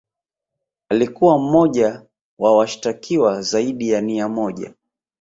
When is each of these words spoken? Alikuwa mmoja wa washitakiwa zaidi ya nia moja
Alikuwa 0.89 1.39
mmoja 1.39 2.05
wa 2.39 2.57
washitakiwa 2.57 3.41
zaidi 3.41 3.89
ya 3.89 4.01
nia 4.01 4.29
moja 4.29 4.73